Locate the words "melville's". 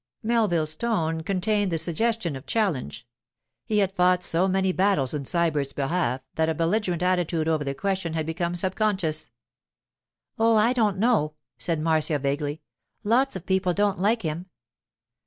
0.23-0.75